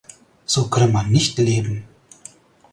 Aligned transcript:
So 0.47 0.67
könne 0.67 0.87
man 0.87 1.11
nicht 1.11 1.37
leben. 1.37 1.87